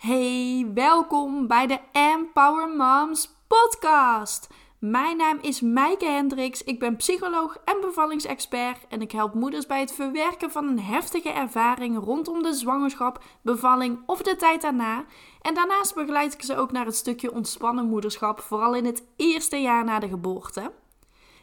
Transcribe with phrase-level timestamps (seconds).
[0.00, 4.48] Hey, welkom bij de Empower Moms podcast.
[4.78, 6.62] Mijn naam is Maaike Hendricks.
[6.62, 11.30] Ik ben psycholoog en bevallingsexpert en ik help moeders bij het verwerken van een heftige
[11.30, 15.04] ervaring rondom de zwangerschap, bevalling of de tijd daarna.
[15.42, 19.56] En daarnaast begeleid ik ze ook naar het stukje ontspannen moederschap, vooral in het eerste
[19.56, 20.72] jaar na de geboorte.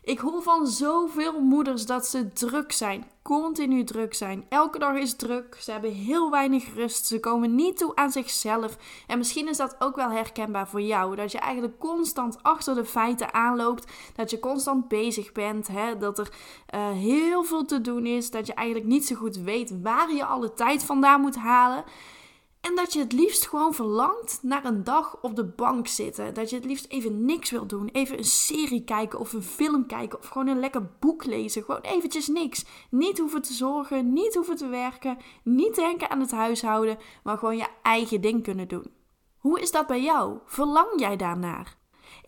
[0.07, 4.45] Ik hoor van zoveel moeders dat ze druk zijn, continu druk zijn.
[4.49, 8.77] Elke dag is druk, ze hebben heel weinig rust, ze komen niet toe aan zichzelf.
[9.07, 12.85] En misschien is dat ook wel herkenbaar voor jou, dat je eigenlijk constant achter de
[12.85, 15.97] feiten aanloopt, dat je constant bezig bent, hè?
[15.97, 16.29] dat er
[16.75, 20.25] uh, heel veel te doen is, dat je eigenlijk niet zo goed weet waar je
[20.25, 21.83] alle tijd vandaan moet halen.
[22.61, 26.33] En dat je het liefst gewoon verlangt naar een dag op de bank zitten.
[26.33, 27.89] Dat je het liefst even niks wil doen.
[27.91, 31.63] Even een serie kijken of een film kijken of gewoon een lekker boek lezen.
[31.63, 32.65] Gewoon eventjes niks.
[32.89, 37.57] Niet hoeven te zorgen, niet hoeven te werken, niet denken aan het huishouden, maar gewoon
[37.57, 38.91] je eigen ding kunnen doen.
[39.37, 40.37] Hoe is dat bij jou?
[40.45, 41.76] Verlang jij daarnaar?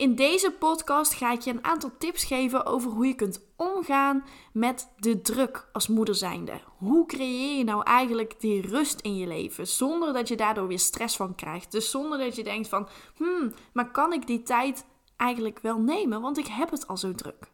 [0.00, 4.24] In deze podcast ga ik je een aantal tips geven over hoe je kunt omgaan
[4.52, 6.60] met de druk als moeder zijnde.
[6.78, 10.78] Hoe creëer je nou eigenlijk die rust in je leven zonder dat je daardoor weer
[10.78, 11.72] stress van krijgt?
[11.72, 14.84] Dus zonder dat je denkt van, hmm, maar kan ik die tijd
[15.16, 17.50] eigenlijk wel nemen, want ik heb het al zo druk.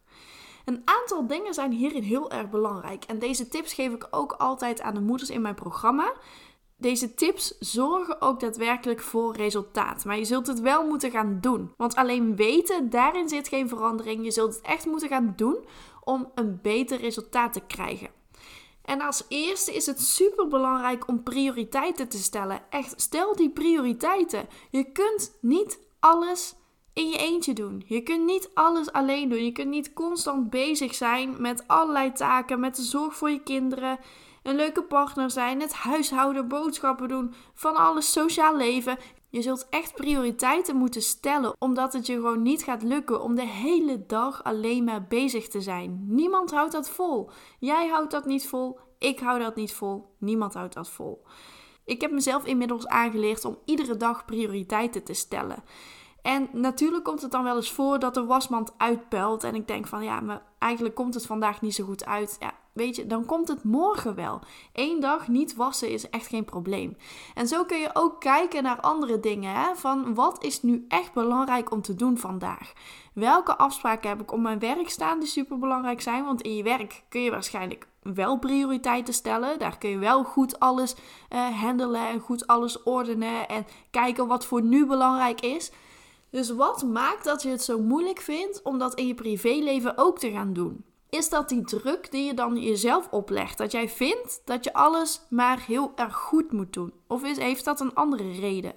[0.65, 4.81] Een aantal dingen zijn hierin heel erg belangrijk en deze tips geef ik ook altijd
[4.81, 6.13] aan de moeders in mijn programma.
[6.79, 10.05] Deze tips zorgen ook daadwerkelijk voor resultaat.
[10.05, 11.73] Maar je zult het wel moeten gaan doen.
[11.77, 14.23] Want alleen weten, daarin zit geen verandering.
[14.23, 15.65] Je zult het echt moeten gaan doen
[16.03, 18.09] om een beter resultaat te krijgen.
[18.81, 22.61] En als eerste is het super belangrijk om prioriteiten te stellen.
[22.69, 24.47] Echt, stel die prioriteiten.
[24.69, 26.55] Je kunt niet alles
[26.93, 27.83] in je eentje doen.
[27.85, 29.43] Je kunt niet alles alleen doen.
[29.43, 33.99] Je kunt niet constant bezig zijn met allerlei taken, met de zorg voor je kinderen
[34.47, 38.97] een leuke partner zijn, het huishouden, boodschappen doen, van alles sociaal leven.
[39.29, 43.47] Je zult echt prioriteiten moeten stellen, omdat het je gewoon niet gaat lukken om de
[43.47, 46.03] hele dag alleen maar bezig te zijn.
[46.05, 47.29] Niemand houdt dat vol.
[47.59, 51.25] Jij houdt dat niet vol, ik hou dat niet vol, niemand houdt dat vol.
[51.85, 55.63] Ik heb mezelf inmiddels aangeleerd om iedere dag prioriteiten te stellen.
[56.21, 59.87] En natuurlijk komt het dan wel eens voor dat de wasmand uitpelt en ik denk
[59.87, 62.35] van ja, maar eigenlijk komt het vandaag niet zo goed uit.
[62.39, 64.39] Ja, weet je, dan komt het morgen wel.
[64.73, 66.97] Eén dag niet wassen is echt geen probleem.
[67.35, 69.53] En zo kun je ook kijken naar andere dingen.
[69.53, 69.75] Hè?
[69.75, 72.73] Van wat is nu echt belangrijk om te doen vandaag?
[73.13, 76.25] Welke afspraken heb ik op mijn werk staan die super belangrijk zijn?
[76.25, 79.59] Want in je werk kun je waarschijnlijk wel prioriteiten stellen.
[79.59, 80.95] Daar kun je wel goed alles
[81.29, 85.71] uh, handelen en goed alles ordenen en kijken wat voor nu belangrijk is.
[86.29, 90.19] Dus wat maakt dat je het zo moeilijk vindt om dat in je privéleven ook
[90.19, 90.83] te gaan doen?
[91.09, 93.57] Is dat die druk die je dan jezelf oplegt?
[93.57, 96.93] Dat jij vindt dat je alles maar heel erg goed moet doen?
[97.07, 98.75] Of is, heeft dat een andere reden?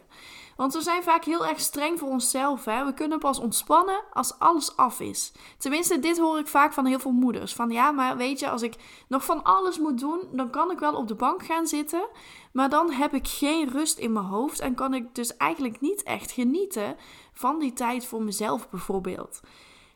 [0.60, 2.64] Want we zijn vaak heel erg streng voor onszelf.
[2.64, 2.84] Hè?
[2.84, 5.32] We kunnen pas ontspannen als alles af is.
[5.58, 7.54] Tenminste, dit hoor ik vaak van heel veel moeders.
[7.54, 8.74] Van ja, maar weet je, als ik
[9.08, 12.08] nog van alles moet doen, dan kan ik wel op de bank gaan zitten.
[12.52, 16.02] Maar dan heb ik geen rust in mijn hoofd en kan ik dus eigenlijk niet
[16.02, 16.96] echt genieten
[17.32, 19.40] van die tijd voor mezelf bijvoorbeeld.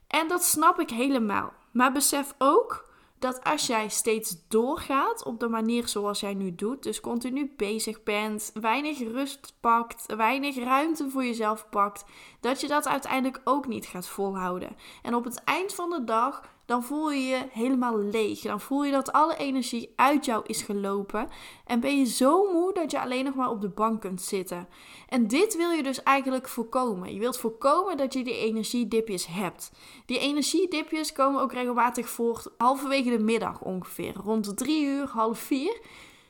[0.06, 1.52] En dat snap ik helemaal.
[1.70, 6.82] Maar besef ook dat als jij steeds doorgaat op de manier zoals jij nu doet,
[6.82, 12.04] dus continu bezig bent, weinig rust pakt, weinig ruimte voor jezelf pakt,
[12.40, 14.76] dat je dat uiteindelijk ook niet gaat volhouden.
[15.02, 18.40] En op het eind van de dag dan voel je je helemaal leeg.
[18.40, 21.28] Dan voel je dat alle energie uit jou is gelopen.
[21.66, 24.68] En ben je zo moe dat je alleen nog maar op de bank kunt zitten.
[25.08, 27.12] En dit wil je dus eigenlijk voorkomen.
[27.12, 29.72] Je wilt voorkomen dat je die energiedipjes hebt.
[30.06, 34.14] Die energiedipjes komen ook regelmatig voor halverwege de middag ongeveer.
[34.14, 35.80] Rond drie uur, half vier.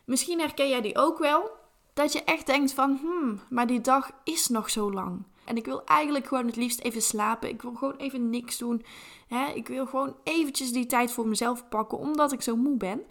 [0.04, 1.50] Misschien herken jij die ook wel.
[1.92, 5.22] Dat je echt denkt van, hmm, maar die dag is nog zo lang.
[5.44, 7.48] En ik wil eigenlijk gewoon het liefst even slapen.
[7.48, 8.84] Ik wil gewoon even niks doen.
[9.28, 9.46] Hè?
[9.52, 13.02] Ik wil gewoon eventjes die tijd voor mezelf pakken, omdat ik zo moe ben.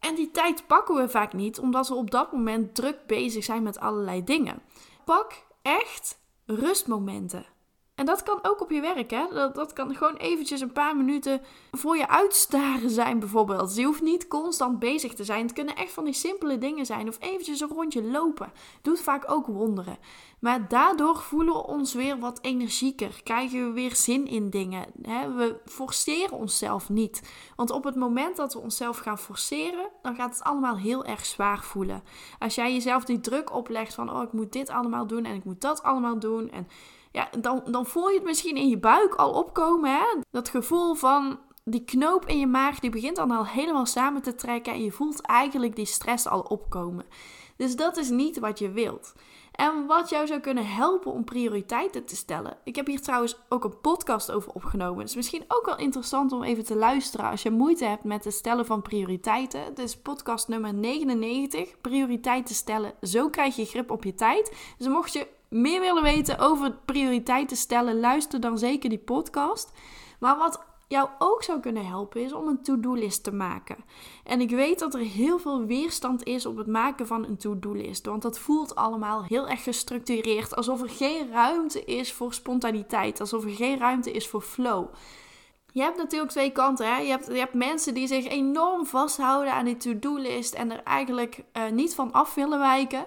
[0.00, 3.62] En die tijd pakken we vaak niet, omdat we op dat moment druk bezig zijn
[3.62, 4.62] met allerlei dingen.
[5.04, 5.32] Pak
[5.62, 7.46] echt rustmomenten.
[7.94, 9.26] En dat kan ook op je werk, hè?
[9.30, 11.40] Dat, dat kan gewoon eventjes een paar minuten
[11.70, 13.76] voor je uitstaren zijn, bijvoorbeeld.
[13.76, 15.42] Je hoeft niet constant bezig te zijn.
[15.42, 17.08] Het kunnen echt van die simpele dingen zijn.
[17.08, 18.52] Of eventjes een rondje lopen.
[18.82, 19.98] Doet vaak ook wonderen.
[20.44, 23.20] Maar daardoor voelen we ons weer wat energieker.
[23.22, 24.86] Krijgen we weer zin in dingen.
[25.36, 27.22] We forceren onszelf niet.
[27.56, 31.26] Want op het moment dat we onszelf gaan forceren, dan gaat het allemaal heel erg
[31.26, 32.02] zwaar voelen.
[32.38, 35.44] Als jij jezelf die druk oplegt van, oh, ik moet dit allemaal doen en ik
[35.44, 36.50] moet dat allemaal doen.
[36.50, 36.68] En
[37.12, 39.90] ja, dan, dan voel je het misschien in je buik al opkomen.
[39.90, 40.20] Hè?
[40.30, 44.34] Dat gevoel van die knoop in je maag, die begint dan al helemaal samen te
[44.34, 44.72] trekken.
[44.72, 47.04] En je voelt eigenlijk die stress al opkomen.
[47.56, 49.14] Dus dat is niet wat je wilt.
[49.54, 52.56] En wat jou zou kunnen helpen om prioriteiten te stellen.
[52.64, 55.04] Ik heb hier trouwens ook een podcast over opgenomen.
[55.04, 58.34] Is misschien ook wel interessant om even te luisteren als je moeite hebt met het
[58.34, 59.64] stellen van prioriteiten.
[59.64, 61.80] Het is podcast nummer 99.
[61.80, 62.92] Prioriteiten stellen.
[63.00, 64.74] Zo krijg je grip op je tijd.
[64.78, 69.72] Dus mocht je meer willen weten over prioriteiten stellen, luister dan zeker die podcast.
[70.18, 73.76] Maar wat jou ook zou kunnen helpen is om een to-do-list te maken.
[74.24, 78.06] En ik weet dat er heel veel weerstand is op het maken van een to-do-list,
[78.06, 83.44] want dat voelt allemaal heel erg gestructureerd, alsof er geen ruimte is voor spontaniteit, alsof
[83.44, 84.86] er geen ruimte is voor flow.
[85.72, 86.86] Je hebt natuurlijk twee kanten.
[86.86, 86.96] Hè?
[86.96, 91.44] Je, hebt, je hebt mensen die zich enorm vasthouden aan die to-do-list en er eigenlijk
[91.52, 93.06] uh, niet van af willen wijken.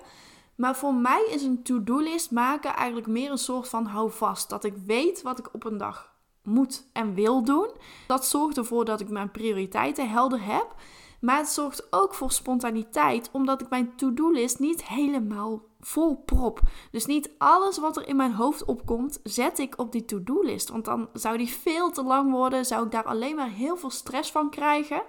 [0.56, 4.50] Maar voor mij is een to-do-list maken eigenlijk meer een soort van houvast.
[4.50, 6.16] Dat ik weet wat ik op een dag
[6.48, 7.70] moet en wil doen.
[8.08, 10.76] Dat zorgt ervoor dat ik mijn prioriteiten helder heb.
[11.22, 16.60] Maar het zorgt ook voor spontaniteit, omdat ik mijn to-do-list niet helemaal vol prop.
[16.92, 20.70] Dus niet alles wat er in mijn hoofd opkomt, zet ik op die to-do-list.
[20.70, 23.90] Want dan zou die veel te lang worden, zou ik daar alleen maar heel veel
[23.90, 25.04] stress van krijgen.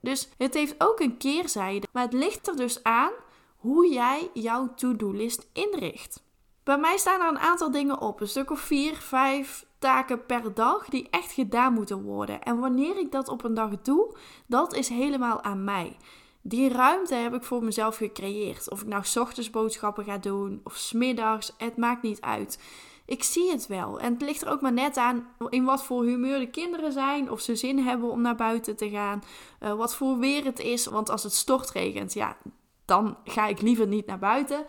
[0.00, 1.86] Dus het heeft ook een keerzijde.
[1.92, 3.12] Maar het ligt er dus aan
[3.56, 6.24] hoe jij jouw to-do-list inricht.
[6.66, 10.54] Bij mij staan er een aantal dingen op, een stuk of vier, vijf taken per
[10.54, 12.42] dag die echt gedaan moeten worden.
[12.42, 14.16] En wanneer ik dat op een dag doe,
[14.46, 15.96] dat is helemaal aan mij.
[16.42, 18.70] Die ruimte heb ik voor mezelf gecreëerd.
[18.70, 22.62] Of ik nou ochtends boodschappen ga doen of smiddags, het maakt niet uit.
[23.04, 24.00] Ik zie het wel.
[24.00, 27.30] En het ligt er ook maar net aan in wat voor humeur de kinderen zijn.
[27.30, 29.22] Of ze zin hebben om naar buiten te gaan.
[29.60, 30.86] Uh, wat voor weer het is.
[30.86, 32.36] Want als het stortregent, ja,
[32.84, 34.64] dan ga ik liever niet naar buiten.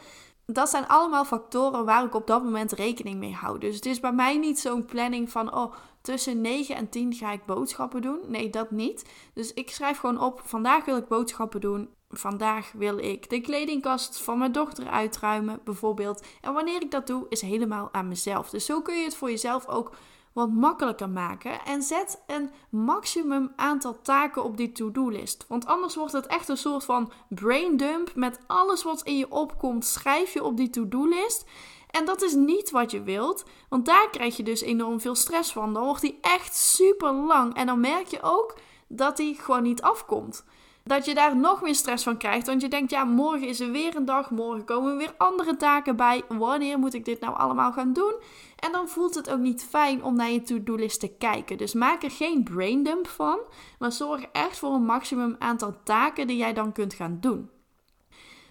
[0.53, 3.59] Dat zijn allemaal factoren waar ik op dat moment rekening mee hou.
[3.59, 7.31] Dus het is bij mij niet zo'n planning van, oh, tussen 9 en 10 ga
[7.31, 8.19] ik boodschappen doen.
[8.27, 9.05] Nee, dat niet.
[9.33, 11.89] Dus ik schrijf gewoon op, vandaag wil ik boodschappen doen.
[12.09, 16.25] Vandaag wil ik de kledingkast van mijn dochter uitruimen, bijvoorbeeld.
[16.41, 18.49] En wanneer ik dat doe, is helemaal aan mezelf.
[18.49, 19.91] Dus zo kun je het voor jezelf ook
[20.37, 21.65] wat makkelijker maken.
[21.65, 25.45] En zet een maximum aantal taken op die to-do-list.
[25.47, 28.15] Want anders wordt het echt een soort van brain dump.
[28.15, 31.45] Met alles wat in je opkomt, schrijf je op die to-do-list.
[31.89, 35.51] En dat is niet wat je wilt, want daar krijg je dus enorm veel stress
[35.51, 35.73] van.
[35.73, 38.55] Dan wordt die echt super lang en dan merk je ook
[38.87, 40.45] dat die gewoon niet afkomt
[40.87, 42.47] dat je daar nog meer stress van krijgt.
[42.47, 45.95] Want je denkt, ja, morgen is er weer een dag, morgen komen weer andere taken
[45.95, 46.23] bij.
[46.27, 48.13] Wanneer moet ik dit nou allemaal gaan doen?
[48.55, 51.57] En dan voelt het ook niet fijn om naar je to-do-list te kijken.
[51.57, 53.39] Dus maak er geen braindump van,
[53.79, 57.49] maar zorg echt voor een maximum aantal taken die jij dan kunt gaan doen.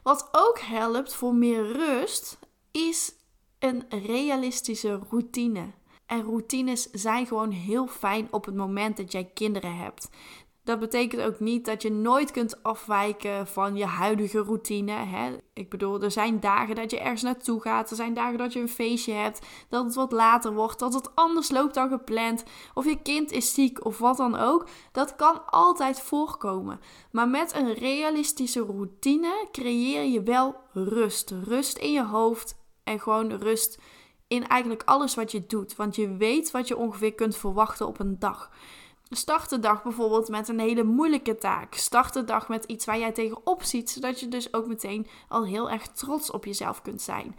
[0.02, 2.38] Wat ook helpt voor meer rust,
[2.70, 3.12] is
[3.58, 5.72] een realistische routine.
[6.06, 10.08] En routines zijn gewoon heel fijn op het moment dat jij kinderen hebt.
[10.66, 14.92] Dat betekent ook niet dat je nooit kunt afwijken van je huidige routine.
[14.92, 15.36] Hè?
[15.52, 17.90] Ik bedoel, er zijn dagen dat je ergens naartoe gaat.
[17.90, 19.46] Er zijn dagen dat je een feestje hebt.
[19.68, 20.78] Dat het wat later wordt.
[20.78, 22.44] Dat het anders loopt dan gepland.
[22.74, 24.68] Of je kind is ziek of wat dan ook.
[24.92, 26.80] Dat kan altijd voorkomen.
[27.10, 31.34] Maar met een realistische routine creëer je wel rust.
[31.44, 33.78] Rust in je hoofd en gewoon rust
[34.28, 35.76] in eigenlijk alles wat je doet.
[35.76, 38.50] Want je weet wat je ongeveer kunt verwachten op een dag.
[39.10, 41.74] Start de dag bijvoorbeeld met een hele moeilijke taak.
[41.74, 45.44] Start de dag met iets waar jij tegenop ziet, zodat je dus ook meteen al
[45.44, 47.36] heel erg trots op jezelf kunt zijn.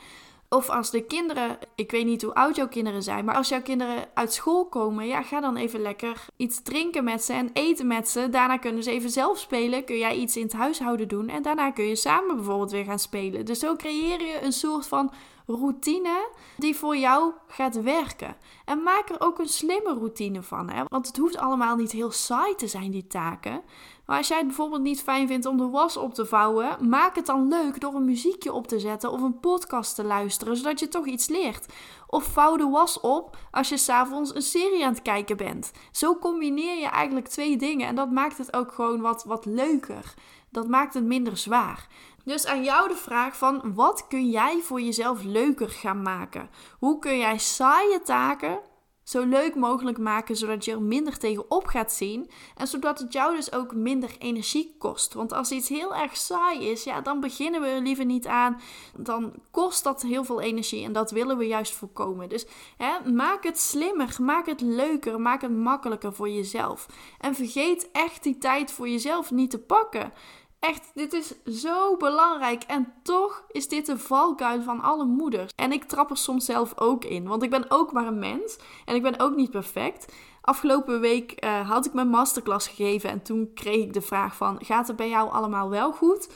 [0.49, 3.61] Of als de kinderen, ik weet niet hoe oud jouw kinderen zijn, maar als jouw
[3.61, 7.87] kinderen uit school komen, ja, ga dan even lekker iets drinken met ze en eten
[7.87, 8.29] met ze.
[8.29, 9.83] Daarna kunnen ze even zelf spelen.
[9.83, 12.99] Kun jij iets in het huishouden doen en daarna kun je samen bijvoorbeeld weer gaan
[12.99, 13.45] spelen.
[13.45, 15.11] Dus zo creëer je een soort van
[15.47, 18.35] routine die voor jou gaat werken.
[18.65, 20.69] En maak er ook een slimme routine van.
[20.69, 20.83] Hè?
[20.87, 23.63] Want het hoeft allemaal niet heel saai te zijn, die taken.
[24.07, 27.15] Maar als jij het bijvoorbeeld niet fijn vindt om de was op te vouwen, maak
[27.15, 30.79] het dan leuk door een muziekje op te zetten of een podcast te luisteren, zodat
[30.79, 31.65] je toch iets leert.
[32.07, 35.71] Of vouw de was op als je s'avonds een serie aan het kijken bent.
[35.91, 40.13] Zo combineer je eigenlijk twee dingen en dat maakt het ook gewoon wat, wat leuker.
[40.49, 41.87] Dat maakt het minder zwaar.
[42.23, 46.49] Dus aan jou de vraag van wat kun jij voor jezelf leuker gaan maken?
[46.79, 48.59] Hoe kun jij saaie taken
[49.07, 53.35] zo leuk mogelijk maken, zodat je er minder tegenop gaat zien en zodat het jou
[53.35, 55.13] dus ook minder energie kost.
[55.13, 58.61] Want als iets heel erg saai is, ja, dan beginnen we er liever niet aan.
[58.97, 62.29] Dan kost dat heel veel energie en dat willen we juist voorkomen.
[62.29, 62.45] Dus
[62.77, 66.85] hè, maak het slimmer, maak het leuker, maak het makkelijker voor jezelf.
[67.19, 70.13] En vergeet echt die tijd voor jezelf niet te pakken.
[70.59, 72.63] Echt, dit is zo belangrijk.
[72.63, 75.51] En toch is dit de valkuil van alle moeders.
[75.55, 77.27] En ik trap er soms zelf ook in.
[77.27, 78.57] Want ik ben ook maar een mens.
[78.85, 80.13] En ik ben ook niet perfect.
[80.41, 83.09] Afgelopen week uh, had ik mijn masterclass gegeven.
[83.09, 84.57] En toen kreeg ik de vraag van...
[84.63, 86.27] Gaat het bij jou allemaal wel goed?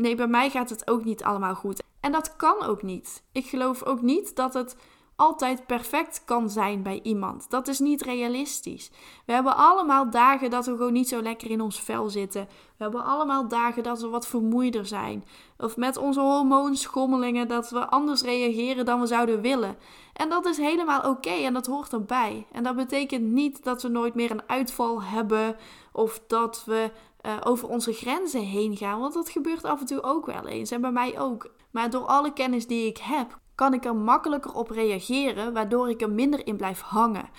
[0.00, 1.82] nee, bij mij gaat het ook niet allemaal goed.
[2.00, 3.22] En dat kan ook niet.
[3.32, 4.76] Ik geloof ook niet dat het
[5.20, 7.50] altijd perfect kan zijn bij iemand.
[7.50, 8.90] Dat is niet realistisch.
[9.26, 12.48] We hebben allemaal dagen dat we gewoon niet zo lekker in ons vel zitten.
[12.76, 15.24] We hebben allemaal dagen dat we wat vermoeider zijn.
[15.58, 19.76] Of met onze hormoonschommelingen dat we anders reageren dan we zouden willen.
[20.12, 22.46] En dat is helemaal oké en dat hoort erbij.
[22.52, 25.56] En dat betekent niet dat we nooit meer een uitval hebben
[25.92, 26.90] of dat we
[27.26, 29.00] uh, over onze grenzen heen gaan.
[29.00, 30.70] Want dat gebeurt af en toe ook wel eens.
[30.70, 31.50] En bij mij ook.
[31.70, 36.00] Maar door alle kennis die ik heb, kan ik er makkelijker op reageren, waardoor ik
[36.00, 37.30] er minder in blijf hangen.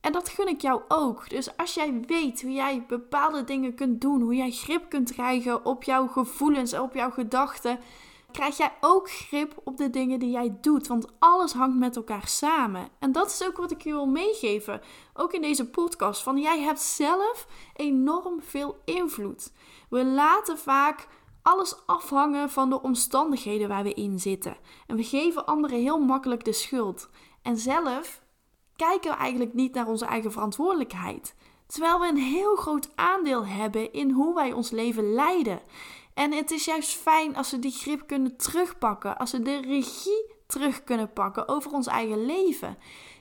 [0.00, 1.30] En dat gun ik jou ook.
[1.30, 5.64] Dus als jij weet hoe jij bepaalde dingen kunt doen, hoe jij grip kunt krijgen
[5.64, 7.78] op jouw gevoelens, op jouw gedachten,
[8.32, 10.86] krijg jij ook grip op de dingen die jij doet.
[10.86, 12.88] Want alles hangt met elkaar samen.
[12.98, 14.80] En dat is ook wat ik je wil meegeven.
[15.14, 16.22] Ook in deze podcast.
[16.22, 19.52] Van jij hebt zelf enorm veel invloed.
[19.88, 21.06] We laten vaak
[21.42, 24.56] alles afhangen van de omstandigheden waar we in zitten.
[24.86, 27.08] En we geven anderen heel makkelijk de schuld.
[27.42, 28.22] En zelf
[28.76, 31.34] kijken we eigenlijk niet naar onze eigen verantwoordelijkheid.
[31.66, 35.60] Terwijl we een heel groot aandeel hebben in hoe wij ons leven leiden.
[36.14, 40.34] En het is juist fijn als we die grip kunnen terugpakken, als we de regie
[40.46, 42.78] terug kunnen pakken over ons eigen leven.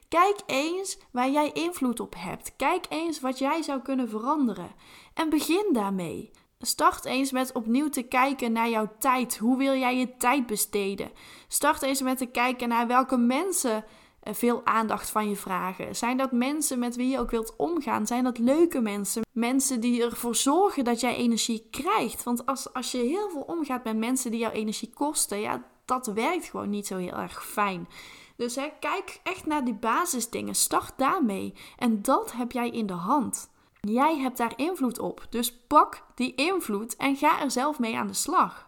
[0.07, 2.55] Kijk eens waar jij invloed op hebt.
[2.55, 4.71] Kijk eens wat jij zou kunnen veranderen.
[5.13, 6.31] En begin daarmee.
[6.61, 9.37] Start eens met opnieuw te kijken naar jouw tijd.
[9.37, 11.11] Hoe wil jij je tijd besteden?
[11.47, 13.85] Start eens met te kijken naar welke mensen
[14.19, 15.95] eh, veel aandacht van je vragen.
[15.95, 18.07] Zijn dat mensen met wie je ook wilt omgaan?
[18.07, 19.21] Zijn dat leuke mensen?
[19.31, 22.23] Mensen die ervoor zorgen dat jij energie krijgt?
[22.23, 26.07] Want als, als je heel veel omgaat met mensen die jouw energie kosten, ja, dat
[26.07, 27.87] werkt gewoon niet zo heel erg fijn.
[28.35, 30.55] Dus hè, kijk echt naar die basisdingen.
[30.55, 31.53] Start daarmee.
[31.77, 33.50] En dat heb jij in de hand.
[33.87, 35.25] Jij hebt daar invloed op.
[35.29, 38.67] Dus pak die invloed en ga er zelf mee aan de slag.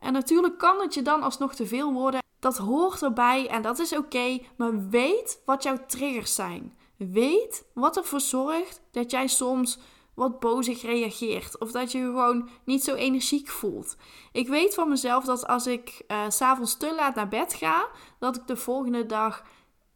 [0.00, 2.20] En natuurlijk kan het je dan alsnog te veel worden.
[2.38, 4.38] Dat hoort erbij en dat is oké.
[4.56, 6.76] maar weet wat jouw triggers zijn.
[6.96, 9.78] Weet wat ervoor zorgt dat jij soms
[10.14, 11.58] wat bozig reageert.
[11.58, 13.96] Of dat je je gewoon niet zo energiek voelt.
[14.32, 18.36] Ik weet van mezelf dat als ik uh, s'avonds te laat naar bed ga, dat
[18.36, 19.42] ik de volgende dag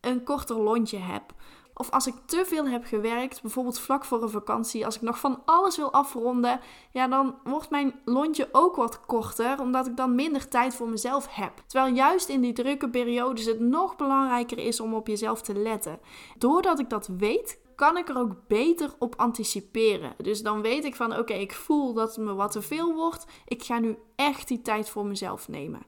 [0.01, 1.35] een korter lontje heb.
[1.79, 5.19] Of als ik te veel heb gewerkt, bijvoorbeeld vlak voor een vakantie, als ik nog
[5.19, 10.15] van alles wil afronden, ja, dan wordt mijn lontje ook wat korter, omdat ik dan
[10.15, 11.53] minder tijd voor mezelf heb.
[11.67, 16.01] Terwijl juist in die drukke periodes het nog belangrijker is om op jezelf te letten.
[16.39, 20.15] Doordat ik dat weet, kan ik er ook beter op anticiperen.
[20.23, 23.27] Dus dan weet ik van oké, ik voel dat het me wat te veel wordt.
[23.47, 25.83] Ik ga nu echt die tijd voor mezelf nemen.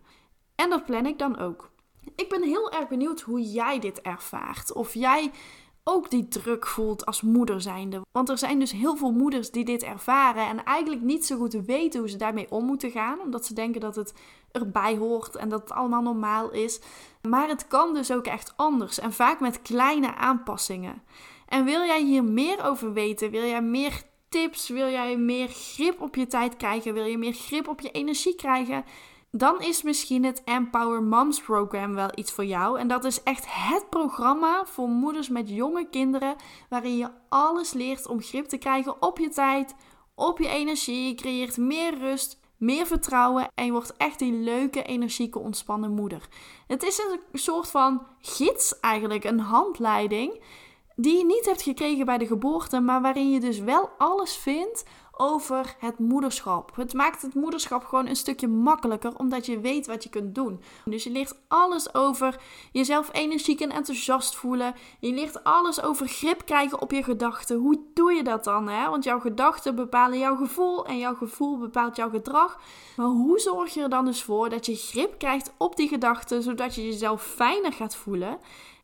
[0.54, 1.70] En dat plan ik dan ook.
[2.16, 4.72] Ik ben heel erg benieuwd hoe jij dit ervaart.
[4.72, 5.30] Of jij
[5.90, 8.00] ook die druk voelt als moeder zijnde.
[8.12, 11.52] Want er zijn dus heel veel moeders die dit ervaren en eigenlijk niet zo goed
[11.52, 14.14] weten hoe ze daarmee om moeten gaan, omdat ze denken dat het
[14.52, 16.80] erbij hoort en dat het allemaal normaal is.
[17.28, 21.02] Maar het kan dus ook echt anders en vaak met kleine aanpassingen.
[21.48, 23.30] En wil jij hier meer over weten?
[23.30, 24.68] Wil jij meer tips?
[24.68, 26.94] Wil jij meer grip op je tijd krijgen?
[26.94, 28.84] Wil je meer grip op je energie krijgen?
[29.30, 32.78] Dan is misschien het Empower Moms Program wel iets voor jou.
[32.78, 36.36] En dat is echt het programma voor moeders met jonge kinderen,
[36.68, 39.74] waarin je alles leert om grip te krijgen op je tijd,
[40.14, 41.08] op je energie.
[41.08, 46.28] Je creëert meer rust, meer vertrouwen en je wordt echt die leuke, energieke, ontspannen moeder.
[46.66, 50.42] Het is een soort van gids eigenlijk, een handleiding
[51.00, 54.84] die je niet hebt gekregen bij de geboorte, maar waarin je dus wel alles vindt
[55.18, 56.76] over het moederschap.
[56.76, 60.62] Het maakt het moederschap gewoon een stukje makkelijker, omdat je weet wat je kunt doen.
[60.84, 62.40] Dus je leert alles over
[62.72, 64.74] jezelf energiek en enthousiast voelen.
[65.00, 67.56] Je leert alles over grip krijgen op je gedachten.
[67.58, 68.68] Hoe doe je dat dan?
[68.68, 68.90] Hè?
[68.90, 72.60] Want jouw gedachten bepalen jouw gevoel en jouw gevoel bepaalt jouw gedrag.
[72.96, 76.42] Maar hoe zorg je er dan dus voor dat je grip krijgt op die gedachten,
[76.42, 78.38] zodat je jezelf fijner gaat voelen?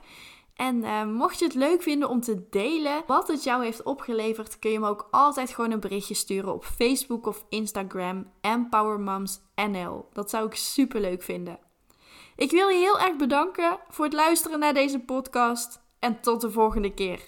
[0.62, 4.60] En uh, mocht je het leuk vinden om te delen wat het jou heeft opgeleverd,
[4.60, 10.10] kun je me ook altijd gewoon een berichtje sturen op Facebook of Instagram EmpowerMomsNL.
[10.14, 11.60] Dat zou ik super leuk vinden.
[12.36, 16.52] Ik wil je heel erg bedanken voor het luisteren naar deze podcast en tot de
[16.52, 17.22] volgende keer.